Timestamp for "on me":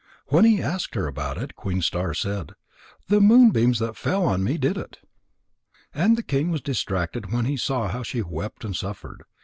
4.25-4.57